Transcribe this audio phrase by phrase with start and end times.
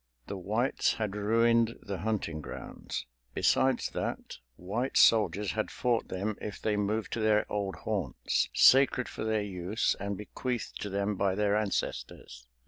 [0.25, 3.05] The Whites had ruined the hunting grounds;
[3.35, 9.07] besides that, white soldiers had fought them if they moved to their old haunts, sacred
[9.07, 12.47] for their use and bequeathed to them by their ancestors.